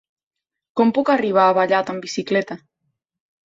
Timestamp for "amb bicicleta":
1.95-2.61